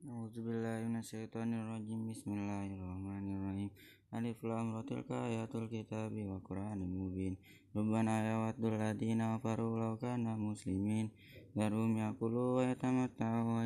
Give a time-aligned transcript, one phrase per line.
[0.00, 3.68] A'udzubillahiminasyaitonirrajim Bismillahirrahmanirrahim.
[4.16, 7.36] Alif lam ra tilka ayatul kitabi wa qur'anin mubin.
[7.76, 11.12] Rabbana yawaddul ladina kafaru law kana muslimin.
[11.52, 13.60] Darum yakulu wa yatamatta'u wa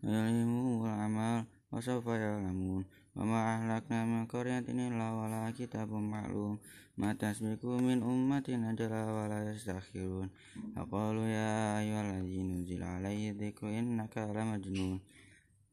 [0.00, 2.88] yulimu amal wa sawfa ya'lamun.
[3.12, 6.56] Wa ma ahlakna min qaryatin illa wala kitabun ma'lum.
[6.96, 10.32] Ma tasbiku min ummatin ajala wa la yastakhirun.
[10.72, 15.04] Aqalu ya ayyuhalladzi nuzila alaihi dzikru innaka Law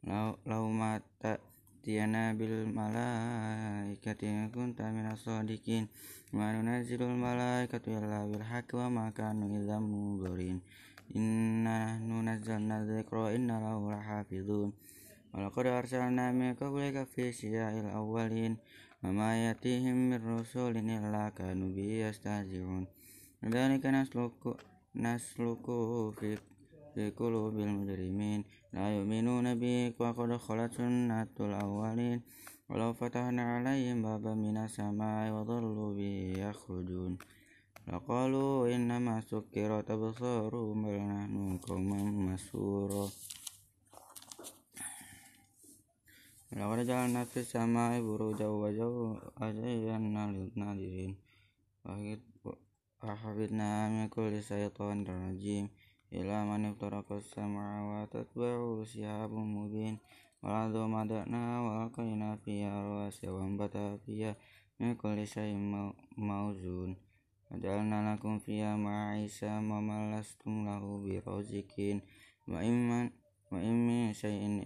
[0.08, 0.90] ma
[1.22, 5.86] ta'tiyana bil malaikati kunta minas shadiqin
[6.36, 10.60] Ma nunazzilul malaikata illa bil haqqi wa ma kanu idzan munzirin.
[11.16, 14.76] Inna nahnu nazzalna dzikra inna lahu lahafizun.
[15.32, 18.60] Wa laqad arsalna min qablika fi syi'il awwalin.
[19.00, 22.84] Wa ma yatihim min rasulin illa kanu bihi yastahzi'un.
[23.40, 23.88] Kadzalika
[24.92, 26.36] naslukuhu fi
[27.18, 28.42] qulubil mujrimin
[28.74, 32.20] la yu'minuna bihi wa qad khalat sunnatul awwalin
[32.68, 37.16] Walau fatahna alaihim baban minas samai wa dhallu bihi yakhrujun.
[37.88, 43.08] Laqalu innama sukkirat absaruhum bal nahnu qaumun mashurin
[46.52, 48.68] Laqad ja'alna fis samai burujan wa
[49.48, 51.16] zayyana lin nadirin
[53.00, 54.12] Wa hafidnaha
[56.12, 60.00] min kulli syaitonir rajim illa man iftaraka as-sam'a wa tatba'uhu shihabun mubin.
[60.42, 64.36] Wal arda madadnaha wa alqayna fiha rawasiya wa anbatna fiha
[64.80, 66.96] min kulli shay'in mawzun.
[67.50, 72.02] Wa ja'alna lakum fiha ma'isha wa ma lastum lahu biraziqin
[72.48, 73.12] wa in
[73.88, 74.64] min shay'in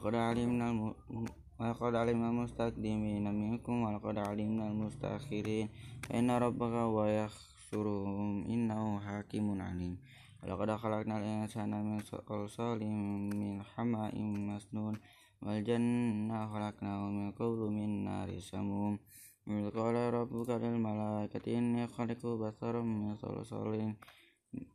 [1.67, 5.67] laqad alimna al-mustaqdimina minkum wa laqad alimna al-mustakhirin.
[6.07, 9.99] Wa inna rabbaka huwa yahsyuruhum innahu hakimun alim.
[10.39, 15.03] Wa laqad khalaqnal insana min salsalin min hama'in masnun
[15.42, 19.00] wal janna khalaqnahu min qablu min nari samum
[19.48, 23.94] إذ قال ربك للملائكة إني خالق بشرا من صلصال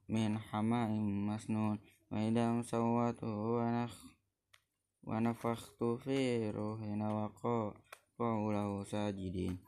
[0.08, 0.90] من حماء
[1.28, 1.78] مسنون
[2.10, 3.32] وإذا سويته
[5.08, 6.92] ونفخت فيه روحي
[8.18, 9.58] وقعوا له ساجدين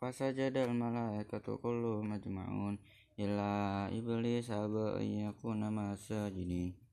[0.00, 2.78] فسجد الملائكة كلهم أجمعون
[3.18, 3.50] إلا
[3.98, 6.83] إبليس أبى أن يكون مع الساجدين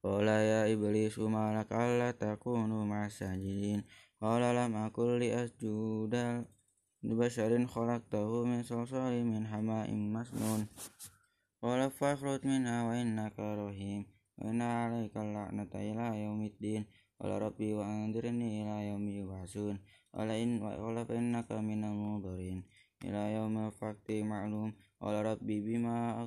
[0.00, 3.84] Qala ya iblis ma lak alla takunu ma'asajidin.
[4.16, 6.40] Qala lam akul li asjuda
[7.04, 10.64] li basharin khalaqtahu min salsalin min hama'in masnun.
[11.60, 14.08] Qala fakhruj minha wa innaka rahim.
[14.40, 16.88] Wa inna 'alaika la'nata ila yaumiddin.
[17.20, 19.76] Qala rabbi wa anzirni ila yaumi yub'atsun.
[20.16, 22.64] Qala in wa qala fa innaka minal mudharin.
[23.04, 24.72] Ila yaumil fakti ma'lum.
[24.96, 26.24] Qala rabbi bima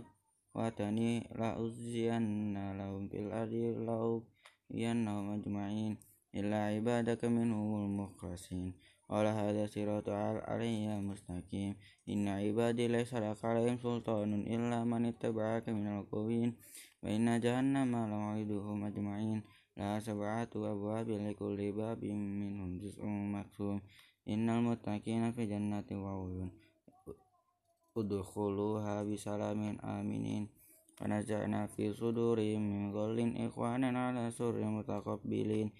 [0.54, 4.22] watani la uzziyanna lahum fil ardi law
[4.70, 5.98] yannahum ajma'in
[6.34, 8.74] illa ibadaka minhumul mukhlasin
[9.10, 11.76] qala hadha siratu alayya mustaqim.
[12.06, 16.54] Inna ibadi laysa laka sultanun illa man ittaba'aka minal qawin
[17.02, 19.42] wa inna jahannama lawa'iduhum ajma'in.
[19.74, 23.82] La sab'atu abwabin likulli babin minhum juz'un maksum
[24.30, 26.54] innal mutakina fi jannati wa'uyun
[27.98, 30.50] ادخلوها بسلام آمنين
[31.02, 35.72] ونزعنا في صدورهم من غل إخوانا على سر متقبلين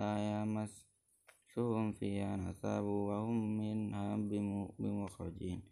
[0.00, 4.16] لا يمسهم فيها نصب وهم منها
[4.78, 5.62] بمخرجين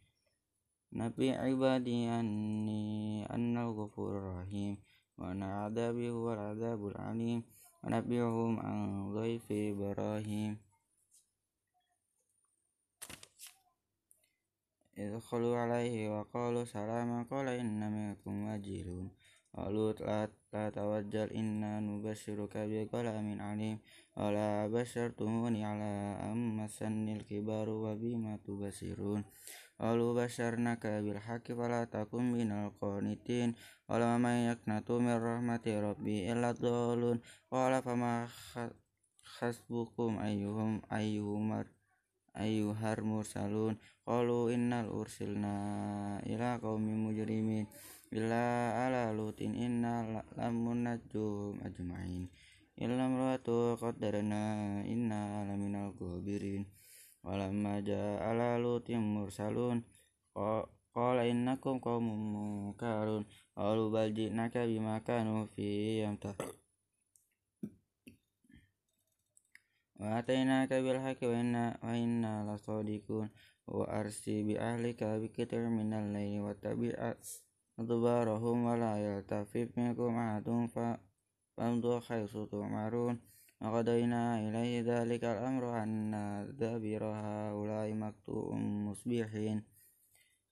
[0.92, 4.76] نبي عبادي أني أنا الغفور الرحيم
[5.18, 7.42] وأن عذابي هو العذاب العليم
[7.84, 8.78] ونبئهم عن
[9.14, 10.71] ضيف إبراهيم
[14.96, 19.08] idkhulu alaihi wa qalu salama qala inna minkum wajilun
[19.52, 22.88] qalu la tatawajjal inna nubashiruka bi
[23.24, 23.76] min alim.
[24.16, 29.24] Wa la bashartumuni ala amma sannil kibaru wa bima tubasirun
[29.80, 33.56] qalu basharnaka bil haqqi fala takum minal qanitin.
[33.88, 37.20] Qala man yaqnatu min rahmati rabbi illa dhalun.
[37.48, 38.28] Qala fama
[39.40, 41.68] hasbukum ayyuhum ayyuhumar
[42.34, 43.78] ayyuhar mursalun.
[44.02, 45.54] Qalu innal ursilna
[46.26, 47.66] ila qaumin mujrimin.
[48.12, 52.28] Illa ala lutin inna lamunajum ajmain.
[52.76, 56.68] Illa ratu qaddarna inna laminal ghabirin.
[57.24, 59.84] Walamma jaa ala lutin mursalun.
[60.92, 63.24] Qala innakum qaumun munkarun.
[63.56, 66.36] Qalu bal ji'naka bima kanu fi yamta.
[70.02, 73.28] وآتيناك بالحق وإنا, وإنا لصادقون
[73.66, 77.14] وأرسي بأهلك بكتر من الليل واتبع
[77.78, 80.46] أدبارهم ولا يلتفت منكم أحد
[81.56, 83.14] فامضوا حيث تؤمرون
[83.60, 86.10] وقضينا إليه ذلك الأمر أن
[86.58, 88.54] دابر هؤلاء مقطوع
[88.86, 89.62] مصبحين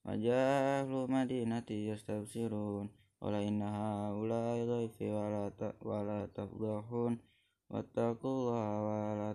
[0.05, 0.47] وجاء
[0.79, 2.89] أهل المدينة يستبشرون
[3.21, 7.30] قال إن هؤلاء ضيفي ولا ولا تفضحون
[7.71, 9.31] واتقوا الله ولا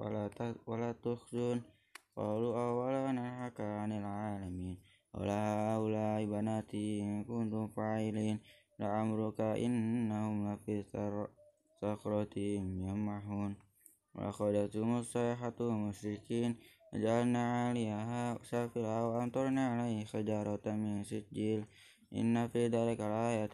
[0.00, 0.24] ولا
[0.66, 1.58] ولا تخزون.
[2.16, 4.76] قالوا أولا ننهك عن العالمين.
[5.14, 8.40] قال هؤلاء بناتي إن كنتم فاعلين.
[8.80, 10.76] لعمرك إنهم لفي
[11.80, 13.52] صخرتهم يمحون.
[14.14, 16.56] وأخذتهم الصيحة مشركين.
[16.92, 21.64] وجعلنا عليها سافلها وأمطرنا عليه حجارة من سجيل.
[22.13, 23.53] إن في ذلك لآية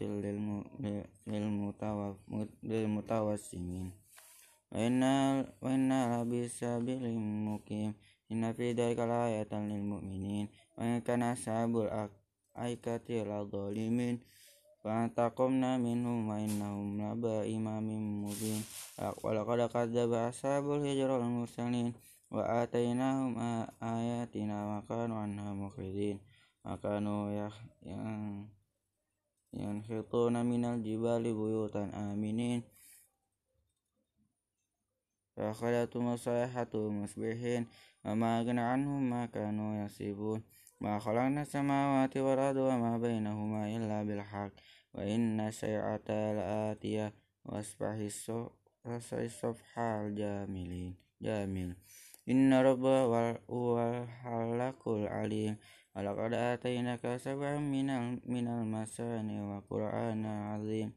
[2.64, 3.92] للمتوسمين
[4.72, 7.94] وإنا لبسبيل مقيم
[8.32, 10.48] إن في ذلك لآية للمؤمنين
[10.78, 11.72] وإن كان أصحاب
[12.58, 14.20] الأيكة لظالمين
[14.84, 17.88] فانتقمنا منهم وإنهم لبا إمام
[18.26, 18.62] مبين
[19.24, 21.94] ولقد كذب أصحاب الهجر المرسلين
[22.32, 23.32] وآتيناهم
[23.84, 26.20] آياتنا وكانوا عنها مخرجين
[26.66, 27.50] وكانوا
[29.54, 32.64] ينحطون من الجبال بيوتا آمنين
[35.36, 37.68] فأخذتهم الصيحة مصبحين
[38.06, 40.44] وما أغنى عنهم ما كانوا يكسبون
[40.82, 44.52] ما خلقنا السماوات والأرض وما بينهما إلا بالحق
[44.94, 47.14] وإن السيئة لآتية
[47.46, 47.96] واصبح
[49.14, 51.76] الصفح الجاملين جامل
[52.30, 52.86] إن رب
[53.50, 55.58] هو الخلاق العليم
[55.96, 57.88] ولقد آتيناك سبعا من
[58.34, 60.92] من المثاني وقرآن عظيم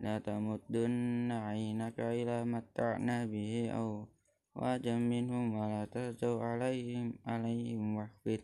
[0.00, 4.08] لا تمدن عينك إلى متعنا به أو
[4.54, 8.40] واجا منهم ولا تهزوا عليهم عليهم واخفض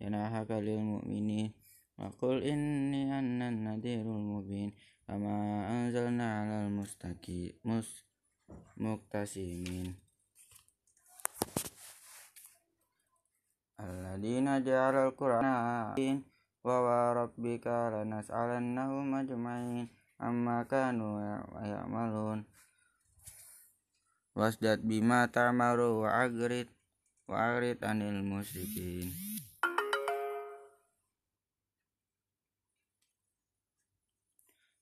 [0.00, 1.52] جناحك للمؤمنين
[1.98, 4.72] وقل إني أنا النذير المبين
[5.06, 5.34] كما
[5.70, 6.56] أنزلنا على
[13.81, 15.97] alladzina ja'alal qur'ana
[16.61, 19.89] wa wa rabbika lanas'alannahum ajma'in
[20.21, 21.17] amma kanu
[21.57, 22.45] ya'malun
[24.37, 26.69] wasdat bima ta'maru wa agrit
[27.25, 29.09] wa agrid anil musyrikin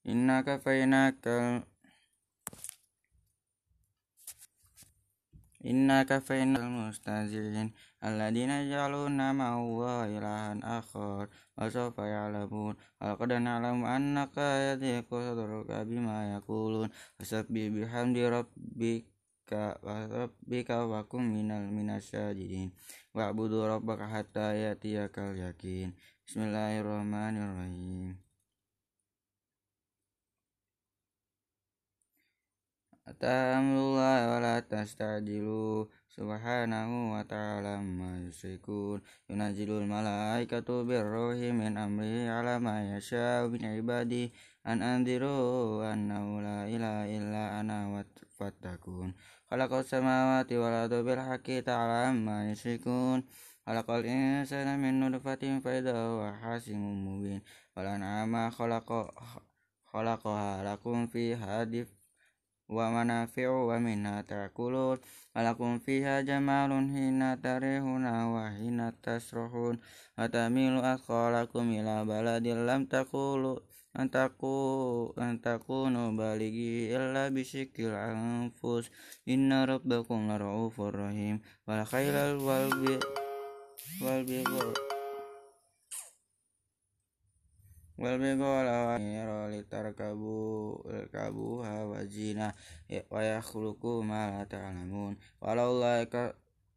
[0.04, 1.64] innaka fainakal
[5.60, 15.20] Inna kafainal mustazin Alladina jaluna ma'uwa ilahan akhar Wa sofa ya'lamun Alqad na'lamu annaka yadhiku
[15.20, 16.88] sadruka bima yakulun
[17.20, 19.04] Fasabbi bihamdi rabbik
[19.50, 22.72] rabbika wa kum minal minasyajidin
[23.12, 25.90] wa'budu rabbaka hatta yatiyakal yakin.
[26.22, 28.29] Bismillahirrahmanirrahim
[33.10, 35.82] Atamullah wa la tastajilu
[36.14, 44.30] subhanahu wa ta'ala ma yusrikun yunazilul malaikatu birruhi min amri ala ma yasha'u min ibadi
[44.62, 47.90] an anziru annahu la ilaha illa ana
[48.38, 49.10] fattakun
[49.50, 53.26] khalaqas samawati wal ardi bil haqqi ta'ala ma yusrikun
[53.66, 57.42] khalaqal insana min nutfatin fa huwa hasimun mubin.
[57.74, 61.90] Wal an'ama khalaqaha lakum fiha dif
[62.70, 65.02] wa manafi'u wa minha ta'kulun.
[65.34, 69.78] Walakum fiha jamalun hina tarihuna wa hina tasrohun
[70.18, 73.62] wa tamilu asqalakum ila baladin lam takulu
[73.94, 78.90] antaku antakunu baligi illa bisikil anfus.
[79.26, 81.42] Inna rabbakum lara'ufur rahim.
[81.66, 82.70] Wal khailal wal
[84.02, 84.89] wal
[88.00, 90.80] wal bigola wa niro litarkabu
[91.12, 92.56] kabuha wa zina
[93.12, 95.20] wa yakhluqu ma la ta'lamun.
[95.44, 96.08] Walau la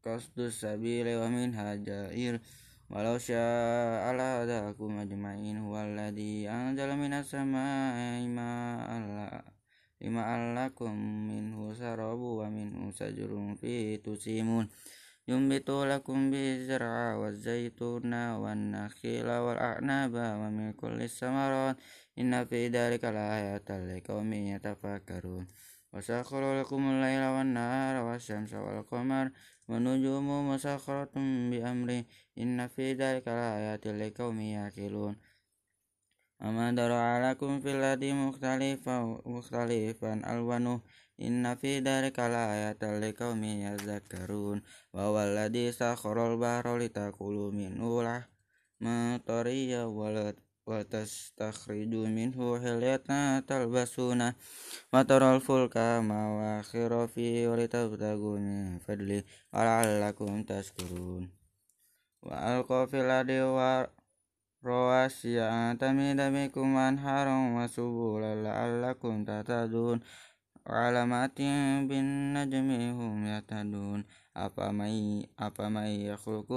[0.03, 2.43] kasdus sabili wa min hajair
[2.91, 5.63] walau syaa ala hadakum ajma'in.
[5.63, 9.39] Huwallazi anzala minas samaa'i ma'an
[10.03, 10.91] lima allakum
[11.31, 14.67] minhu sarabu wa minhu sajrun fi tusimun
[15.23, 21.79] yumbitu lakum bi zar'a wa zaituna wa nakhila wal a'naba wa min kulli samarat
[22.19, 25.47] inna fi dhalika la ayatan liqaumin yatafakkarun.
[25.93, 29.31] Wa sakhara lakum al-laila wan nahara wasyamsa wal qamar.
[29.63, 32.03] Wa nujumu musakharatun bi amri.
[32.35, 35.15] Inna fi dhalika la ayatin liqaumin yaqilun
[36.43, 39.23] Ama dara'alakum fil ladhi mukhtalifan
[40.27, 40.83] alwanuh.
[41.23, 44.59] Inna fi dhalika la ayatan liqaumin yadhakkarun
[44.91, 48.03] wa walladhi sakharal bahra litakulu minhu
[48.83, 50.35] matariya walad
[50.67, 54.35] wa tastakhriju minhu hilyatan talbasuna
[54.91, 59.23] wa taral fulka mawakhira fi wa litabtagu min fadli
[59.55, 61.31] wa la'allakum tashkurun
[62.27, 63.87] wa alqa fil ardi wa
[64.59, 67.67] rawasiya tamida bikum anharum wa
[68.19, 70.03] la'allakum tatadun
[70.65, 71.37] وعلامات
[71.89, 74.05] بالنجم هم يهتدون.
[74.37, 76.49] أفمن أفمن يخلق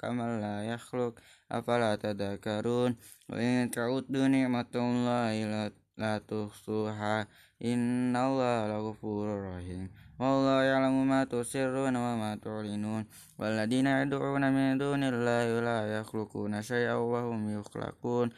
[0.00, 1.14] كما لا يخلق؟
[1.52, 2.96] أفلا تذكرون؟
[3.28, 7.26] وإن تعدوا نعمة الله لا تحصوها
[7.64, 9.90] إن الله لغفور رحيم.
[10.20, 13.02] والله يعلم ما تسرون وما تعلنون.
[13.38, 18.28] والذين يدعون من دون الله لا يخلقون شيئا وهم يخلقون.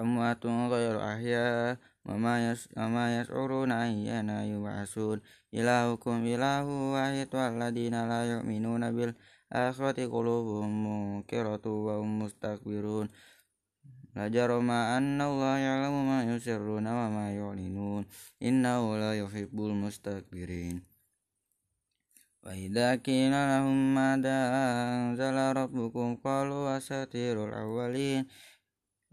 [0.00, 1.76] أموات غير أحياء.
[2.06, 5.20] وما يشعرون أيان يبعثون.
[5.54, 6.64] إلهكم إله
[6.94, 13.08] واحد والذين لا يؤمنون بالآخرة قلوبهم منكرة وهم مستكبرون.
[14.16, 18.02] لا جرم أن الله يعلم ما يسرون وما يعلنون.
[18.42, 20.82] إنه لا يحب المستكبرين.
[22.44, 24.38] وإذا قيل لهم ماذا
[24.96, 28.26] أنزل ربكم قالوا أساطير الأولين.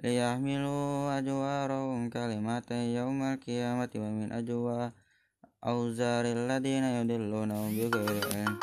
[0.03, 4.91] ليحملوا أجوارهم كلمة يوم القيامة ومن أجوار
[5.63, 8.59] أوزار الذين يدلونهم بغير علم.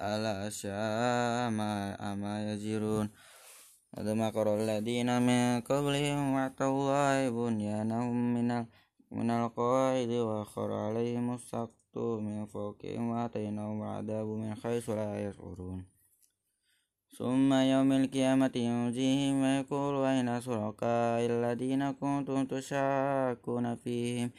[0.00, 1.50] ألا شاء
[2.22, 3.10] ما يزرون.
[3.96, 8.66] وذكر الذين من قبلهم وعد الله بنيانهم من
[9.10, 15.99] من القواعد وأخر عليهم السقط من فوقهم وآتيناهم العذاب من حيث لا يشعرون.
[17.18, 24.30] ثم يوم القيامة ينزيهم ويقول أين شركائي الذين كنتم تشاكون فيهم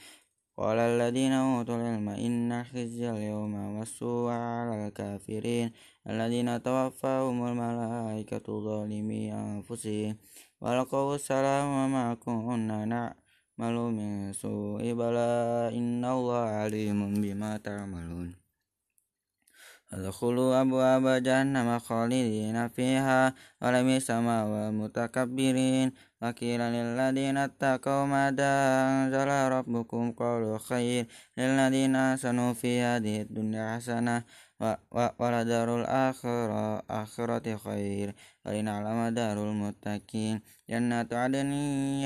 [0.58, 5.72] قال الذين أوتوا العلم إن خزي اليوم والسوء على الكافرين
[6.10, 10.18] الذين توفاهم الملائكة ظالمي أنفسهم
[10.62, 15.32] ولقوا السلام وما كنا نعمل من سوء بلى
[15.78, 18.41] إن الله عليم بما تعملون
[19.94, 28.52] ادخلوا أبواب جهنم خالدين فيها ولبئس مثوى المتكبرين وقيل للذين اتقوا ماذا
[28.90, 31.06] أنزل ربكم قالوا خير
[31.38, 34.24] للذين أحسنوا في هذه الدنيا حسنة
[35.20, 41.52] ولدار الآخرة آخرة خير ولنعلم دار المتقين جنات عدن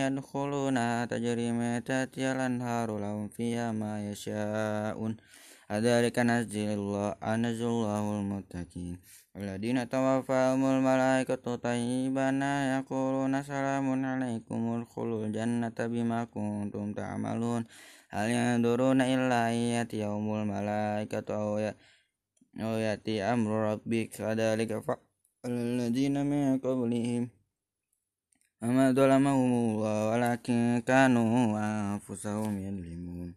[0.02, 5.18] يدخلونها تجري من تحتها الأنهار لهم فيها ما يشاءون
[5.66, 9.02] Adzalika nazilullah anazullahu almuttaqin.
[9.34, 17.66] Alladina tawaffahumul malaikatu tayyibana yaquluna salamun alaikumul khulul jannata bima kuntum ta'malun.
[18.14, 21.74] Hal yanduruna illa ayati yaumul malaikatu ya,
[22.62, 24.22] aw yati amru rabbik.
[24.22, 27.34] Adzalika fa'alladina min qablihim.
[28.62, 33.34] Amadzalamahumullah walakin kanu anfusahum yadlimun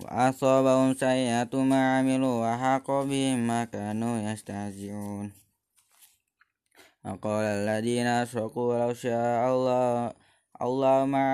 [0.00, 5.32] وأصابهم سيئة ما عملوا وحق بهم ما كانوا يستهزئون
[7.04, 10.12] وقال الذين أشركوا لو شاء الله
[10.62, 11.24] الله ما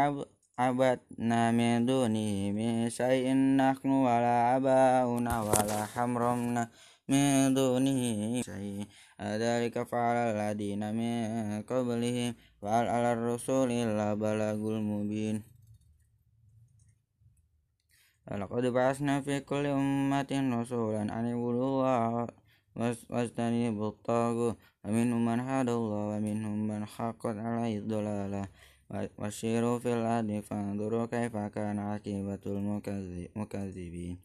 [0.58, 6.70] عبدنا من دونه من شيء نحن ولا آباؤنا ولا حرمنا
[7.08, 8.00] من دونه
[8.42, 8.86] شيء
[9.20, 11.16] ذلك فعل الذين من
[11.62, 15.42] قبلهم فعل على الرسول إلا بلاغ المبين
[18.31, 20.31] ولقد بعثنا في كل أمة
[20.61, 22.27] رسولا أن اعبدوا الله
[23.09, 28.47] واجتنبوا الطاغوت ومنهم من هدى الله ومنهم من حقت عليه الضلالة.
[29.19, 32.43] وسيروا في الأرض فانظروا كيف كان عاقبة
[33.35, 34.17] المكذبين.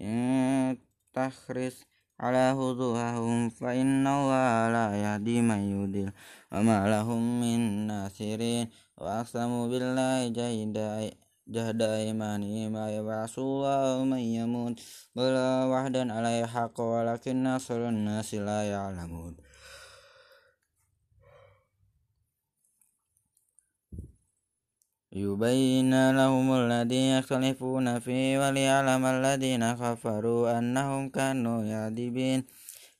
[0.00, 0.78] إن
[1.12, 1.76] تحرص
[2.20, 6.12] على هدوءهم فإن الله لا يهدي من يضل.
[6.52, 8.68] وما لهم من ناصرين.
[8.98, 14.80] وأقسموا بالله جيدا جهد أيمانهم ما يبعث الله من يموت
[15.16, 19.36] بلا وحدا عليه حق ولكن أكثر الناس لا يعلمون.
[25.12, 32.44] يبين لهم الذي يختلفون فيه وليعلم الذين كفروا أنهم كانوا يعذبين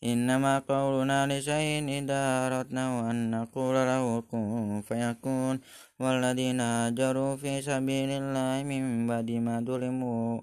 [0.04, 5.60] إنما قولنا لشيء إذا أردنا أن نقول له كن فيكون
[6.00, 10.42] والذين هاجروا في سبيل الله من بعد ما ظلموا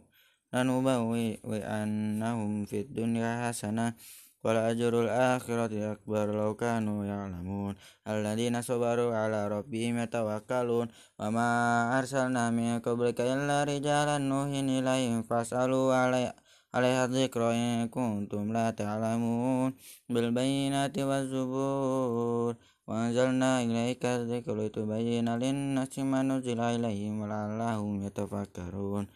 [0.55, 3.95] لنبوئنهم في الدنيا حسنة
[4.45, 7.75] ولأجر الآخرة أكبر لو كانوا يعلمون
[8.09, 10.89] الذين صبروا على ربهم يتوكلون
[11.19, 11.49] وما
[11.99, 15.95] أرسلنا من قبلك إلا رجالا نوحي إليهم فاسألوا
[16.74, 19.74] عليها الذكر إن كنتم لا تعلمون
[20.10, 22.56] بالبينات والزبور
[22.88, 29.08] وأنزلنا إليك الذكر لتبين للناس ما نزل إليهم ولعلهم يتفكرون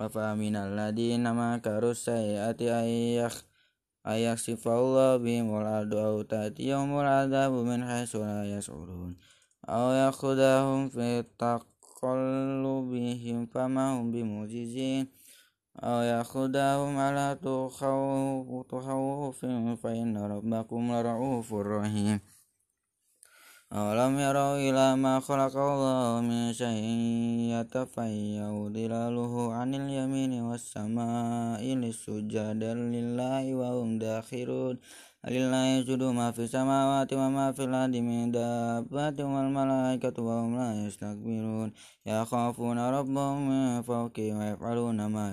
[0.00, 2.62] أفمن الذين مكروا السيئات
[4.06, 9.16] أن يخسف الله بهم الأرض أو تأتيهم العذاب من حيث لا يشعرون
[9.68, 15.21] أو يأخذهم في تقلبهم فما هم بمعجزين
[15.76, 19.40] أو يأخذهم على تخوف
[19.82, 22.20] فإن ربكم لرؤوف رحيم
[23.72, 26.84] أولم يروا إلى ما خلق الله من شيء
[27.56, 34.78] يتفيأ ظلاله عن اليمين والسماء للسجاد لله وهم داخرون
[35.22, 41.72] لله يسجد ما في السماوات وما في الأرض من دابة والملائكة وهم لا يستكبرون
[42.06, 45.26] يخافون ربهم من فوقهم ويفعلون ما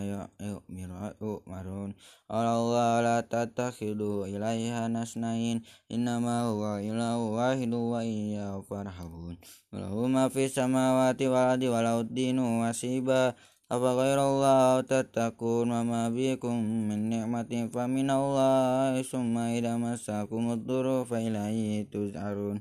[1.22, 1.93] يؤمرون
[2.29, 9.38] قال الله لا تتخذوا إليها نسنين إنما هو إله واحد وإياه فارحبون
[9.74, 13.34] وله ما في السماوات والأرض ولو الدين وسيبا
[13.69, 16.55] أفغير الله تتقون وما بكم
[16.89, 19.01] من نعمة فمن الله.
[19.05, 22.57] ثم إذا مساكم الضر فإليه تجعرون.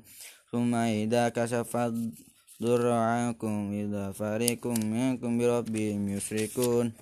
[0.51, 6.93] ثم إذا كشف الضر عنكم إذا فريق منكم بربهم يشركون.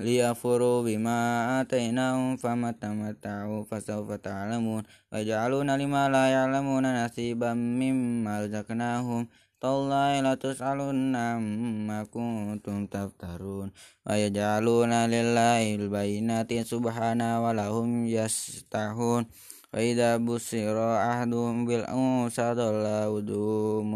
[0.00, 1.18] ليكفروا بما
[1.60, 4.82] آتيناهم فما تمتعوا فسوف تعلمون.
[5.12, 9.28] ويجعلون لما لا يعلمون نصيبا مما رزقناهم.
[9.62, 13.70] Tallahi la tus'alunna amma kuntum taftarun.
[14.02, 19.22] Wa yaj'aluna lillahi al-bayinati subhana wa lahum yastahun.
[19.70, 23.86] Wa idza busira ahdum bil unsa dalla wudu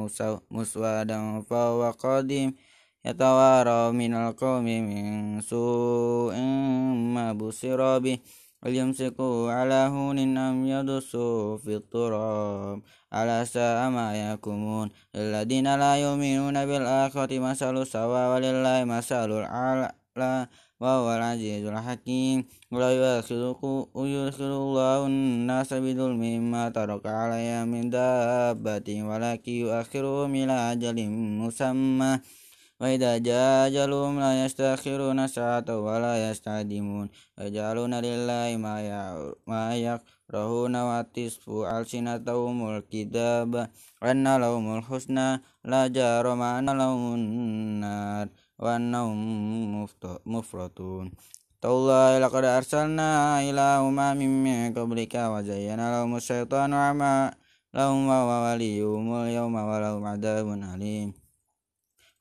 [0.55, 2.55] muswadan fa wa qadim.
[3.03, 8.23] Yatawara minal qawmi min su'in ma busira bih.
[8.67, 17.39] وليمسكوا على هون أم يدسوا في التراب على ساء ما يحكمون الذين لا يؤمنون بالآخرة
[17.39, 20.49] مثل سوى ولله مثل الأعلى
[20.81, 22.91] وهو العزيز الحكيم ولا
[23.95, 30.99] يؤخذ الله الناس بظلمهم ما ترك عليها من دابة ولكن يؤخرهم إلى أجل
[31.43, 32.13] مسمى
[32.82, 38.48] وإذا جاء أجلهم لا يستأخرون ساعة ولا يستعدمون ويجعلون لله
[39.48, 43.52] ما يكرهون وتصف ألسنتهم الكتاب
[44.04, 45.30] أن لهم الحسنى
[45.72, 48.28] لا جرم أن لهم النار
[48.60, 49.18] وأنهم
[50.26, 51.12] مفرطون
[51.62, 53.10] تالله لقد أرسلنا
[53.50, 61.14] إلى أمم من قبلك وزين لهم الشيطان أعمالهم وهو وليهم اليوم ولهم عذاب أليم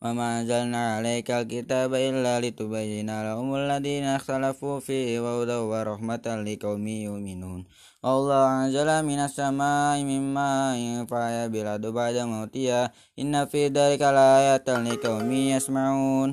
[0.05, 7.61] وما أنزلنا عليك الكتاب إلا لتبين لهم الذين اختلفوا فيه وهدى ورحمة لقوم يؤمنون
[8.05, 15.33] الله أنزل من السماء من ماء فأحيا بالأرض بعد موتها إن في ذلك لآية لقوم
[15.33, 16.31] يسمعون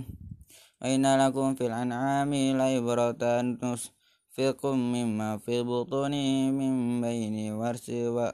[0.82, 7.88] وإن لكم في الأنعام لعبرة نسقيكم مما في بطونه من بين ورس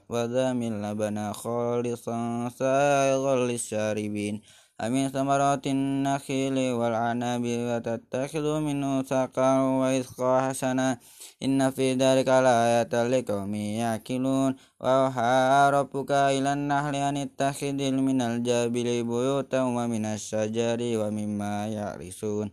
[0.10, 4.42] ودم لبنا خالصا سائغا للشاربين
[4.81, 10.99] أمن ثمرات النخيل والعنب وتتخذوا منه سقا ورزقا حسنا.
[11.43, 19.63] إن في ذلك لآية لقوم يعقلون وأوحى ربك إلى النحل أن اتخذ من الجبل بيوتا
[19.63, 22.51] ومن الشجر ومما يعرسون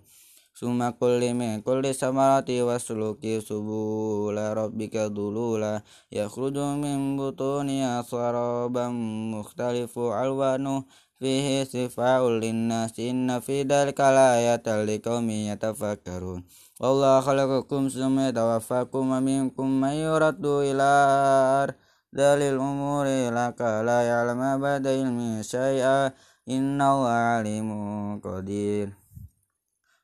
[0.59, 5.81] ثم كل من كل الثمرات واسلك سبول ربك ذلولا.
[6.11, 8.87] يخرج من بطونها شرابا
[9.35, 10.83] مختلف ألوانه.
[11.19, 16.43] fihi sifaul linnas inna fi dhalika laayatan liqaumin yatafakkarun.
[16.79, 21.67] Wallahu khalaqakum summa tawaffakum wa minkum may yuraddu ila
[22.11, 26.11] dalil umuri laka la ya'lamu ba'da ilmi syai'a.
[26.45, 28.93] Innahu alimun qadir.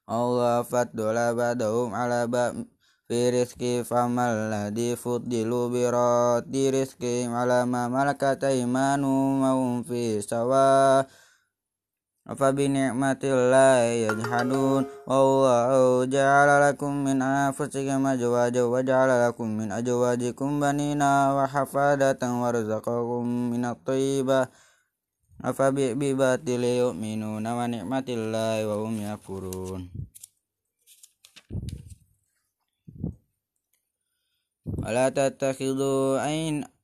[0.09, 2.65] Allah faddola badahum ala ba'dahum
[3.11, 11.03] firiski famal ladhi fuddilu bi raddi rizki ala ma malakat maum fi sawa.
[12.23, 14.87] Afa bi ni'matillahi yajhadun.
[15.03, 22.39] Wa Allahu ja'ala lakum min anfusikum azwajan wa ja'ala lakum min azwajikum banina wa hafadatan
[22.39, 24.47] wa razaqakum min at-thayyibah
[25.41, 29.89] Afa bi bi batili yu'minuna wa ni'matillahi wa hum yakfurun
[34.77, 36.25] ولا تتخذوا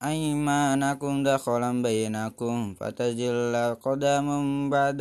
[0.04, 4.28] أيمانكم دخلا بينكم فتزل قدم
[4.70, 5.00] بعد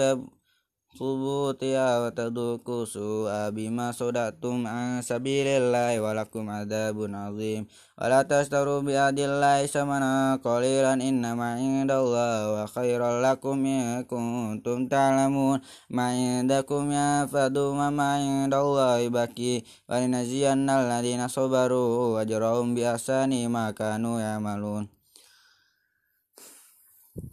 [0.96, 7.68] subutiya wa taduku su'a bima sodatum an sabilillahi walakum adabun azim.
[8.00, 15.60] Wa la tashtaru bi adillahi samana qalilan innama doa wa khairal lakum in kuntum ta'lamun.
[15.92, 19.68] Ma indakum yafadu wa ma indallahi baki.
[19.84, 24.95] Wa linaziyanna alladhina sabaru wajrahum bi ahsani makanu ya malun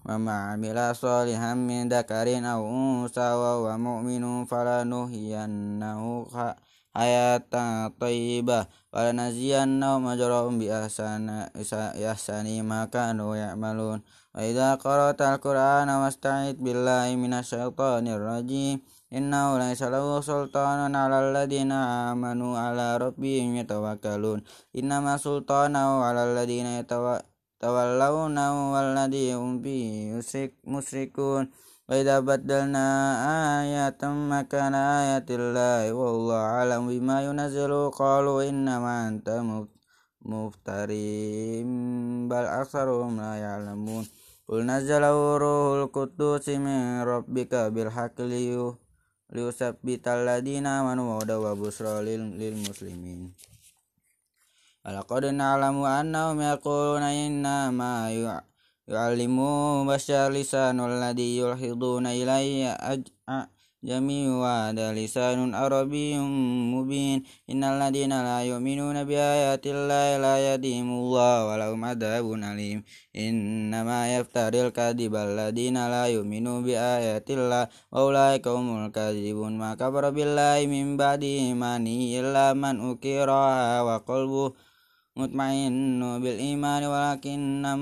[0.05, 6.01] وما عمل صالحا من ذكر أو أنثى وهو مؤمن فلنحيينه
[6.95, 7.51] حياة
[7.99, 8.59] طيبة
[8.93, 13.99] ولنجزينهم أجرهم بأحسن ما كانوا يعملون.
[14.35, 18.81] وإذا قرأت القرآن واستعذ بالله من الشيطان الرجيم
[19.13, 21.71] إنه ليس له سلطان على الذين
[22.11, 24.39] آمنوا على ربهم يتوكلون.
[24.79, 27.32] إنما سلطانه على الذين يتوكلون
[27.63, 29.83] تولونه والذي هم به
[30.73, 31.43] مشركون
[31.89, 32.87] وإذا بدلنا
[33.63, 37.71] آية مكان آية الله والله أعلم بما ينزل
[38.01, 39.27] قالوا إنما أنت
[40.21, 41.63] مفتري
[42.31, 44.03] بل أكثرهم لا يعلمون
[44.47, 48.17] قل نزله روح القدس من ربك بالحق
[49.35, 51.95] ليثبت الذين آمنوا وهدى وبشرى
[52.41, 53.21] للمسلمين
[54.85, 57.93] ولقد نعلم أنهم يقولون إنما
[58.87, 62.77] يعلموا بشر لسان الذي يلحظون إليه
[63.83, 66.17] جميع وهذا لسان عربي
[66.75, 72.83] مبين إن الذين لا يؤمنون بآيات الله لا يهديهم الله ولهم عذاب أليم
[73.15, 80.97] إنما يفتري الكذب الذين لا يؤمنون بآيات الله وأولئك هم الكاذبون ما كفر بالله من
[80.97, 84.72] بعد إيمانه إلا من أكرها وقلبه
[85.13, 87.81] mutmainnu bil imani walakin nam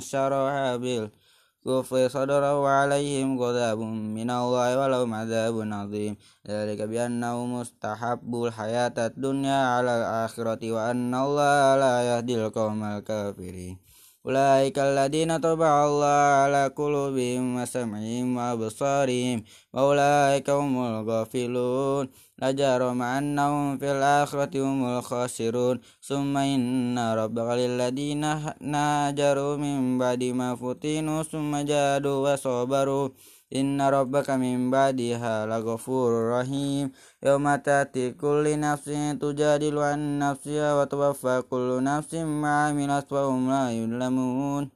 [0.00, 1.12] syaraha bil
[1.60, 6.14] kufri sadara wa alaihim ghadabun min Allah wa lahum adzabun azim.
[6.46, 13.76] Dzalika bi annahu mustahabbul hayatad dunya ala akhirati wa Allah la yahdil qaumal kafirin
[14.26, 19.38] أولئك الذين طبع الله على قلوبهم وسمعهم وأبصارهم
[19.74, 22.08] وأولئك هم الغافلون.
[22.42, 25.80] لجرم أنهم في الآخرة هم الخاسرون.
[26.02, 28.22] ثم إن ربك للذين
[28.60, 33.08] ناجروا من بعد ما فتنوا ثم جادوا وصبروا.
[33.55, 36.91] إن ربك من بعدها لغفور رحيم
[37.23, 44.69] يوم تأتي كل نفس تجادل عن نفسها وتوفى كل نفس ما عملت وهم لا يظلمون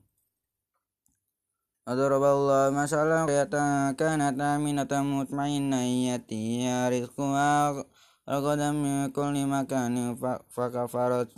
[1.87, 3.55] وضرب الله مثلا قرية
[3.91, 7.85] كانت آمنة مطمئنة يأتيها رزقها
[8.29, 10.15] رغدا من كل مكان
[10.49, 11.29] فكفرت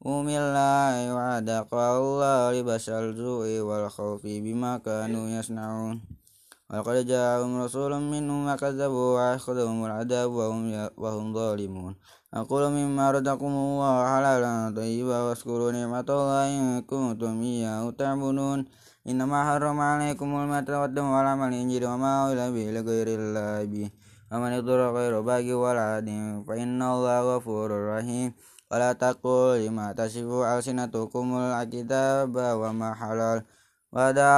[0.00, 6.00] بأنعم الله وعدق الله لبس الجوع والخوف بما كانوا يصنعون
[6.70, 11.94] ولقد جاءهم رسول منهم فكذبوا وأخذهم العذاب وهم, وهم ظالمون
[12.34, 18.58] أقول مما رزقكم الله حلالا طيبا واذكروا نعمة الله إن كنتم إياه تعبدون
[19.06, 23.88] إنما حرم عليكم الميت والدم ولحم الخنزير وما أهل به لغير الله به
[24.32, 26.08] ومن اضطر غير باغ ولا عاد
[26.48, 28.32] فإن الله غفور رحيم
[28.70, 33.42] ولا تقول لما تصف ألسنتكم الكتاب وما حلال.
[33.92, 34.30] وهذا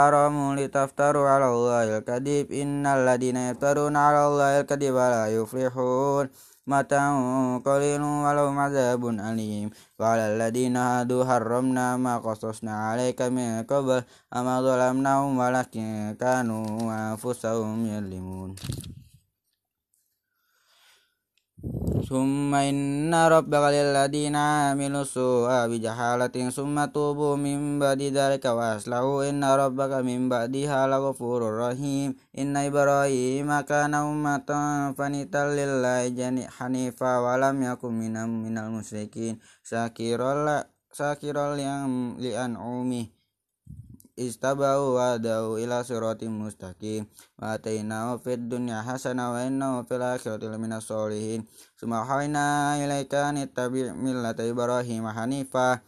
[0.56, 2.46] لتفتروا على الله الكذب.
[2.52, 6.24] إن الذين يفترون على الله الكذب لا يفلحون.
[6.66, 7.08] متاع
[7.66, 9.68] قليل ولهم عذاب أليم.
[10.00, 14.00] وعلى الذين هادوا حرمنا ما قصصنا عليك من قبل.
[14.32, 16.64] أما ظلمناهم ولكن كانوا
[17.12, 18.56] أنفسهم يظلمون.
[22.11, 29.93] ثم إن ربك للذين عملوا السوء بجحالة ثم توبوا من بعد ذلك وأصلحوا إن ربك
[30.09, 34.49] من بعدها لغفور رحيم إن إبراهيم كان أمة
[34.97, 37.91] فنيتا لله حنيفا ولم يكن
[38.43, 39.39] من المشركين
[40.97, 41.45] شاكرا
[42.23, 43.05] لأنعمه
[44.16, 47.08] istabau wa da'u ila siratim mustaqim
[47.40, 51.48] wa atainahu fid dunya hasanah wa innahu fil akhirati laminas solihin
[51.80, 55.80] subhana ilaika nittabi' millata ibrahim hanifa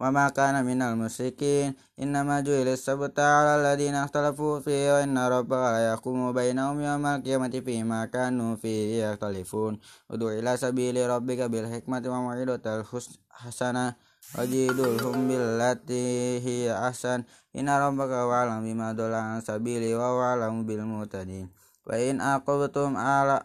[0.00, 5.76] wa ma kana minal musyrikin innama ju'ila sabta 'ala alladziina ikhtalafu fihi wa inna rabbaka
[5.76, 9.76] la yahkumu bainahum yawmal qiyamati fi ma kanu fihi yakhtalifun
[10.08, 12.82] ud'u ila sabili rabbika bil hikmati wa mau'izatil
[13.28, 14.00] hasanah
[14.34, 17.26] wajidulhum billati hiya ahsan.
[17.50, 21.50] Inna rabbaka wa'lam bima dolan sabili wa wa'lam bil mutadin.
[21.82, 23.42] Wa in aqabtum ala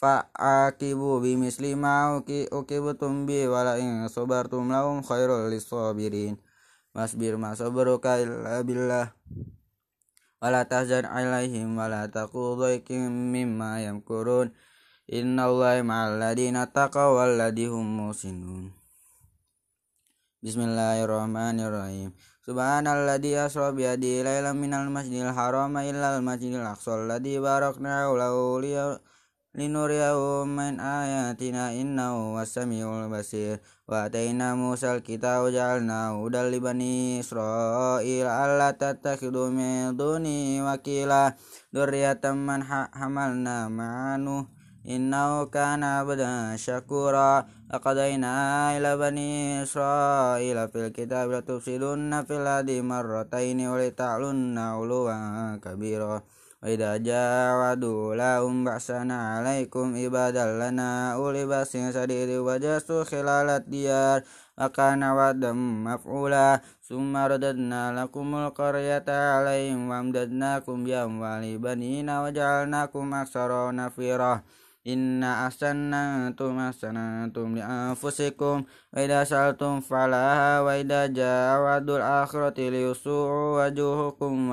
[0.00, 6.40] fa'aqibu bimisli ma uqibtum bi wala in sabartum lahum khairul lisabirin.
[6.96, 9.12] Wasbir ma sabruka illa billah.
[10.40, 14.56] Wala tahzan alaihim wala taqu dhaikim mimma yamkurun.
[15.08, 18.77] Inna allaha ma'al ladina taqaw wal ladihum musinun
[20.38, 22.14] Bismillahirrahmanirrahim.
[22.46, 28.62] Subhanalladzi asra bi yadihi lailan minal masjidil haram ilal masjidil aqsa alladzi barakna lahu
[29.58, 33.58] linuriyahu min ayatina innahu was-samiul basir.
[33.90, 41.34] Wa ataina Musal kitaba ja'alnahu hudal li bani Israil alla tattakhidu min duni wakila
[41.74, 42.62] dzurriyyatan man
[42.94, 44.46] hamalna ma'anu
[44.88, 53.68] innahu kana abdan syakura laqadaina ila bani israila fil kitab la tufsidunna fil ardi marrataini
[53.68, 56.24] wa lita'lunna uluwan kabira
[56.58, 64.24] wa idza jawadu lahum ba'sana alaikum ibadal lana uli basin sadidi wa jasu khilalat diyar
[64.56, 70.88] wa kana wadam maf'ula summa radadna lakumul qaryata alaihim wa amdadnakum
[74.88, 79.80] bi amwali banina wa ja'alnakum aksara nafira Inna ahsanantum ahsanantum li anfusikum wa idza saltum
[79.82, 84.50] falaha wa idza jaa wa'dul akhirati liyusu'u wajuhukum